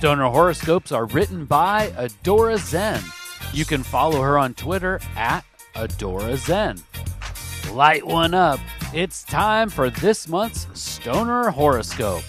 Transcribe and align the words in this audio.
Stoner 0.00 0.30
horoscopes 0.30 0.92
are 0.92 1.04
written 1.04 1.44
by 1.44 1.88
Adora 1.88 2.56
Zen. 2.56 3.02
You 3.52 3.66
can 3.66 3.82
follow 3.82 4.22
her 4.22 4.38
on 4.38 4.54
Twitter 4.54 4.98
at 5.14 5.44
Adora 5.74 6.38
Zen. 6.38 6.78
Light 7.74 8.06
one 8.06 8.32
up. 8.32 8.60
It's 8.94 9.22
time 9.22 9.68
for 9.68 9.90
this 9.90 10.26
month's 10.26 10.66
Stoner 10.72 11.50
horoscope. 11.50 12.22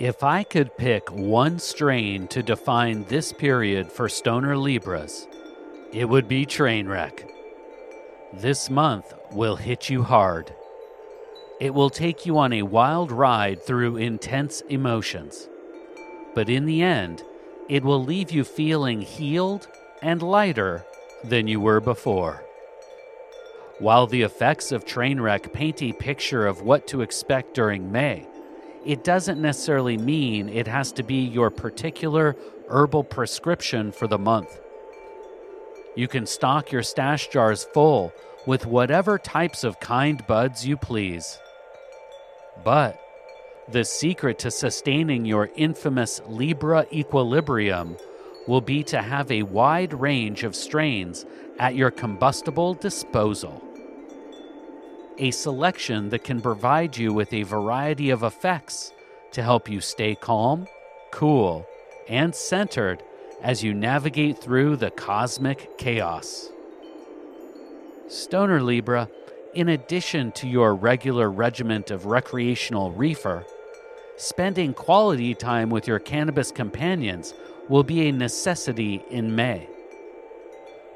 If 0.00 0.24
I 0.24 0.42
could 0.42 0.76
pick 0.76 1.08
one 1.12 1.60
strain 1.60 2.26
to 2.26 2.42
define 2.42 3.04
this 3.04 3.32
period 3.32 3.92
for 3.92 4.08
Stoner 4.08 4.56
Libras, 4.56 5.28
it 5.92 6.08
would 6.08 6.26
be 6.26 6.44
Trainwreck. 6.44 7.30
This 8.32 8.68
month 8.68 9.14
will 9.30 9.54
hit 9.54 9.88
you 9.88 10.02
hard. 10.02 10.52
It 11.62 11.74
will 11.74 11.90
take 11.90 12.26
you 12.26 12.38
on 12.38 12.52
a 12.52 12.64
wild 12.64 13.12
ride 13.12 13.62
through 13.62 13.96
intense 13.96 14.62
emotions. 14.62 15.48
But 16.34 16.48
in 16.48 16.66
the 16.66 16.82
end, 16.82 17.22
it 17.68 17.84
will 17.84 18.02
leave 18.02 18.32
you 18.32 18.42
feeling 18.42 19.00
healed 19.00 19.68
and 20.02 20.20
lighter 20.20 20.84
than 21.22 21.46
you 21.46 21.60
were 21.60 21.78
before. 21.78 22.42
While 23.78 24.08
the 24.08 24.22
effects 24.22 24.72
of 24.72 24.84
Trainwreck 24.84 25.52
paint 25.52 25.84
a 25.84 25.92
picture 25.92 26.48
of 26.48 26.62
what 26.62 26.88
to 26.88 27.00
expect 27.00 27.54
during 27.54 27.92
May, 27.92 28.26
it 28.84 29.04
doesn't 29.04 29.40
necessarily 29.40 29.96
mean 29.96 30.48
it 30.48 30.66
has 30.66 30.90
to 30.90 31.04
be 31.04 31.22
your 31.22 31.48
particular 31.48 32.34
herbal 32.70 33.04
prescription 33.04 33.92
for 33.92 34.08
the 34.08 34.18
month. 34.18 34.58
You 35.94 36.08
can 36.08 36.26
stock 36.26 36.72
your 36.72 36.82
stash 36.82 37.28
jars 37.28 37.62
full 37.62 38.12
with 38.48 38.66
whatever 38.66 39.16
types 39.16 39.62
of 39.62 39.78
kind 39.78 40.26
buds 40.26 40.66
you 40.66 40.76
please. 40.76 41.38
But 42.64 43.00
the 43.68 43.84
secret 43.84 44.38
to 44.40 44.50
sustaining 44.50 45.24
your 45.24 45.50
infamous 45.56 46.20
Libra 46.26 46.86
equilibrium 46.92 47.96
will 48.46 48.60
be 48.60 48.82
to 48.84 49.00
have 49.00 49.30
a 49.30 49.44
wide 49.44 49.94
range 49.94 50.42
of 50.42 50.56
strains 50.56 51.24
at 51.58 51.74
your 51.74 51.90
combustible 51.90 52.74
disposal. 52.74 53.62
A 55.18 55.30
selection 55.30 56.08
that 56.08 56.24
can 56.24 56.40
provide 56.40 56.96
you 56.96 57.12
with 57.12 57.32
a 57.32 57.44
variety 57.44 58.10
of 58.10 58.22
effects 58.22 58.92
to 59.32 59.42
help 59.42 59.68
you 59.68 59.80
stay 59.80 60.14
calm, 60.14 60.66
cool, 61.12 61.66
and 62.08 62.34
centered 62.34 63.02
as 63.42 63.62
you 63.62 63.74
navigate 63.74 64.38
through 64.38 64.76
the 64.76 64.90
cosmic 64.90 65.78
chaos. 65.78 66.48
Stoner 68.08 68.62
Libra, 68.62 69.08
in 69.54 69.68
addition 69.68 70.32
to 70.32 70.48
your 70.48 70.74
regular 70.74 71.30
regiment 71.30 71.90
of 71.90 72.06
recreational 72.06 72.92
reefer, 72.92 73.44
spending 74.16 74.72
quality 74.72 75.34
time 75.34 75.70
with 75.70 75.86
your 75.86 75.98
cannabis 75.98 76.50
companions 76.50 77.34
will 77.68 77.84
be 77.84 78.08
a 78.08 78.12
necessity 78.12 79.04
in 79.10 79.34
May. 79.34 79.68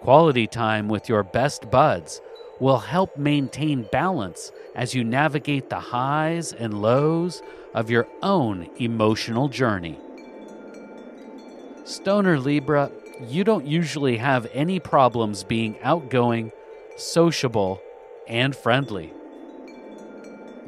Quality 0.00 0.46
time 0.46 0.88
with 0.88 1.08
your 1.08 1.22
best 1.22 1.70
buds 1.70 2.20
will 2.60 2.78
help 2.78 3.16
maintain 3.16 3.86
balance 3.90 4.52
as 4.74 4.94
you 4.94 5.02
navigate 5.02 5.70
the 5.70 5.80
highs 5.80 6.52
and 6.52 6.80
lows 6.82 7.42
of 7.74 7.90
your 7.90 8.06
own 8.22 8.68
emotional 8.78 9.48
journey. 9.48 9.98
Stoner 11.84 12.38
Libra, 12.38 12.90
you 13.26 13.44
don't 13.44 13.66
usually 13.66 14.16
have 14.16 14.46
any 14.52 14.78
problems 14.78 15.42
being 15.44 15.78
outgoing, 15.82 16.52
sociable, 16.96 17.80
and 18.26 18.54
friendly. 18.54 19.12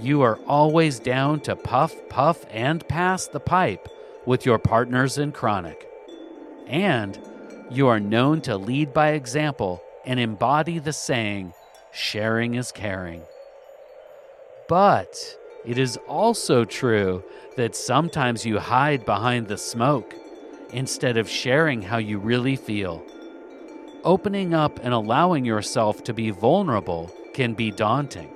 You 0.00 0.22
are 0.22 0.38
always 0.46 1.00
down 1.00 1.40
to 1.40 1.56
puff, 1.56 1.94
puff, 2.08 2.44
and 2.50 2.86
pass 2.88 3.26
the 3.26 3.40
pipe 3.40 3.88
with 4.26 4.46
your 4.46 4.58
partners 4.58 5.18
in 5.18 5.32
chronic. 5.32 5.88
And 6.66 7.18
you 7.70 7.88
are 7.88 8.00
known 8.00 8.40
to 8.42 8.56
lead 8.56 8.92
by 8.92 9.10
example 9.10 9.82
and 10.04 10.20
embody 10.20 10.78
the 10.78 10.92
saying, 10.92 11.52
sharing 11.92 12.54
is 12.54 12.72
caring. 12.72 13.22
But 14.68 15.16
it 15.64 15.78
is 15.78 15.98
also 16.06 16.64
true 16.64 17.24
that 17.56 17.74
sometimes 17.74 18.46
you 18.46 18.58
hide 18.58 19.04
behind 19.04 19.48
the 19.48 19.58
smoke 19.58 20.14
instead 20.72 21.16
of 21.16 21.28
sharing 21.28 21.82
how 21.82 21.98
you 21.98 22.18
really 22.18 22.56
feel. 22.56 23.02
Opening 24.04 24.54
up 24.54 24.78
and 24.82 24.94
allowing 24.94 25.44
yourself 25.44 26.04
to 26.04 26.14
be 26.14 26.30
vulnerable 26.30 27.12
can 27.38 27.54
be 27.54 27.70
daunting, 27.70 28.28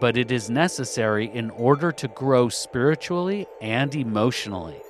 but 0.00 0.16
it 0.16 0.32
is 0.32 0.50
necessary 0.50 1.30
in 1.32 1.50
order 1.50 1.92
to 1.92 2.08
grow 2.08 2.48
spiritually 2.48 3.46
and 3.60 3.94
emotionally. 3.94 4.80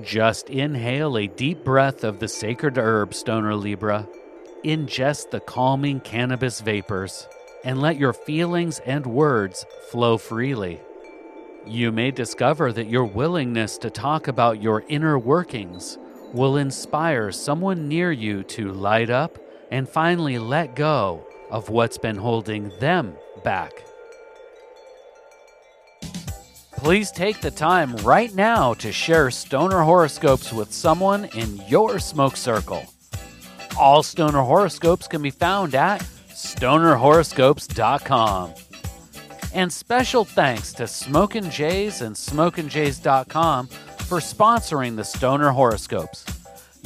Just 0.00 0.48
inhale 0.48 1.18
a 1.18 1.26
deep 1.26 1.64
breath 1.64 2.04
of 2.04 2.20
the 2.20 2.28
sacred 2.28 2.78
herb, 2.78 3.12
Stoner 3.12 3.56
Libra. 3.56 4.06
Ingest 4.64 5.32
the 5.32 5.40
calming 5.40 5.98
cannabis 5.98 6.60
vapors 6.60 7.26
and 7.64 7.82
let 7.82 7.98
your 7.98 8.12
feelings 8.12 8.78
and 8.86 9.04
words 9.04 9.66
flow 9.90 10.18
freely. 10.18 10.80
You 11.66 11.90
may 11.90 12.12
discover 12.12 12.72
that 12.74 12.88
your 12.88 13.06
willingness 13.06 13.76
to 13.78 13.90
talk 13.90 14.28
about 14.28 14.62
your 14.62 14.84
inner 14.86 15.18
workings 15.18 15.98
will 16.32 16.58
inspire 16.58 17.32
someone 17.32 17.88
near 17.88 18.12
you 18.12 18.44
to 18.44 18.70
light 18.70 19.10
up 19.10 19.36
and 19.72 19.88
finally 19.88 20.38
let 20.38 20.76
go 20.76 21.26
of 21.50 21.68
what's 21.68 21.98
been 21.98 22.16
holding 22.16 22.70
them 22.78 23.14
back. 23.44 23.84
Please 26.72 27.10
take 27.10 27.40
the 27.40 27.50
time 27.50 27.94
right 27.96 28.32
now 28.34 28.72
to 28.74 28.90
share 28.90 29.30
stoner 29.30 29.82
horoscopes 29.82 30.50
with 30.52 30.72
someone 30.72 31.26
in 31.34 31.60
your 31.68 31.98
smoke 31.98 32.36
circle. 32.36 32.82
All 33.78 34.02
stoner 34.02 34.40
horoscopes 34.40 35.06
can 35.06 35.20
be 35.20 35.30
found 35.30 35.74
at 35.74 36.00
stonerhoroscopes.com. 36.30 38.54
And 39.52 39.70
special 39.72 40.24
thanks 40.24 40.72
to 40.74 40.86
Smokin' 40.86 41.50
Jays 41.50 42.02
and 42.02 42.14
SmokinJays.com 42.16 43.66
for 43.66 44.20
sponsoring 44.20 44.94
the 44.96 45.04
Stoner 45.04 45.50
Horoscopes. 45.50 46.24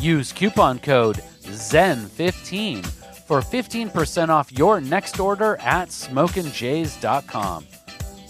Use 0.00 0.32
coupon 0.32 0.80
code 0.80 1.18
ZEN15 1.42 3.03
for 3.24 3.40
15% 3.40 4.28
off 4.28 4.52
your 4.52 4.80
next 4.80 5.18
order 5.18 5.56
at 5.60 5.88
SmokinJays.com. 5.88 7.66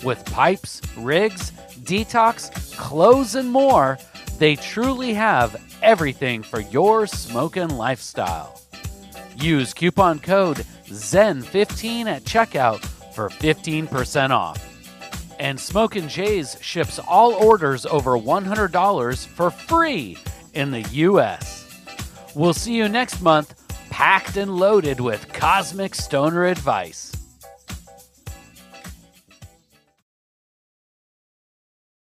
With 0.02 0.24
pipes, 0.26 0.80
rigs, 0.96 1.50
detox, 1.82 2.76
clothes, 2.76 3.34
and 3.34 3.50
more, 3.50 3.98
they 4.38 4.56
truly 4.56 5.14
have 5.14 5.60
everything 5.82 6.42
for 6.42 6.60
your 6.60 7.06
smoking 7.06 7.68
lifestyle. 7.68 8.60
Use 9.36 9.74
coupon 9.74 10.18
code 10.18 10.64
ZEN15 10.86 12.06
at 12.06 12.22
checkout 12.24 12.84
for 13.14 13.28
15% 13.28 14.30
off. 14.30 14.70
And 15.40 15.58
Smokin' 15.58 16.08
ships 16.08 16.98
all 17.00 17.32
orders 17.34 17.86
over 17.86 18.12
$100 18.12 19.26
for 19.26 19.50
free 19.50 20.16
in 20.54 20.70
the 20.70 20.82
US. 20.82 21.64
We'll 22.34 22.54
see 22.54 22.74
you 22.74 22.88
next 22.88 23.20
month, 23.20 23.63
packed 23.94 24.36
and 24.36 24.52
loaded 24.52 24.98
with 24.98 25.32
cosmic 25.32 25.94
stoner 25.94 26.46
advice. 26.46 27.13